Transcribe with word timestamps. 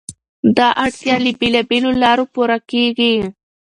دا 0.57 0.67
اړتیا 0.83 1.15
له 1.23 1.31
بېلابېلو 1.39 1.91
لارو 2.03 2.25
پوره 2.33 2.57
کېږي. 2.71 3.13